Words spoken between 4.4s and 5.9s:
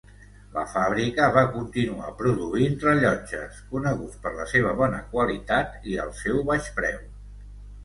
la seva bona qualitat